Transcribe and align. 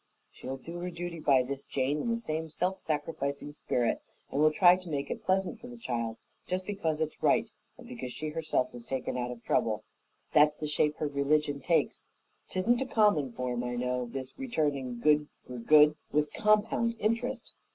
She'll 0.31 0.57
do 0.57 0.79
her 0.79 0.89
duty 0.89 1.19
by 1.19 1.43
this 1.43 1.63
Jane 1.63 2.01
in 2.01 2.09
the 2.09 2.17
same 2.17 2.49
self 2.49 2.79
sacrificing 2.79 3.53
spirit, 3.53 4.01
and 4.31 4.41
will 4.41 4.49
try 4.51 4.75
to 4.75 4.89
make 4.89 5.11
it 5.11 5.23
pleasant 5.23 5.61
for 5.61 5.67
the 5.67 5.77
child 5.77 6.17
just 6.47 6.65
because 6.65 7.01
it's 7.01 7.21
right 7.21 7.47
and 7.77 7.87
because 7.87 8.11
she 8.11 8.29
herself 8.29 8.73
was 8.73 8.83
taken 8.83 9.15
out 9.15 9.29
of 9.29 9.43
trouble. 9.43 9.83
That's 10.33 10.57
the 10.57 10.65
shape 10.65 10.97
her 10.97 11.07
religion 11.07 11.59
takes. 11.59 12.07
'Tisn't 12.49 12.81
a 12.81 12.87
common 12.87 13.31
form, 13.31 13.63
I 13.63 13.75
know 13.75 14.07
this 14.07 14.39
returning 14.39 14.99
good 14.99 15.27
for 15.45 15.59
good 15.59 15.95
with 16.11 16.33
compound 16.33 16.95
interest. 16.97 17.53